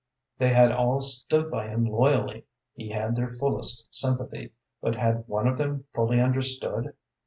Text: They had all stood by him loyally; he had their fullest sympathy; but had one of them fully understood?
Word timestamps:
They 0.39 0.49
had 0.49 0.71
all 0.71 0.99
stood 1.01 1.51
by 1.51 1.67
him 1.67 1.85
loyally; 1.85 2.45
he 2.73 2.89
had 2.89 3.15
their 3.15 3.29
fullest 3.33 3.93
sympathy; 3.93 4.51
but 4.81 4.95
had 4.95 5.27
one 5.27 5.45
of 5.47 5.59
them 5.59 5.85
fully 5.93 6.19
understood? 6.19 6.95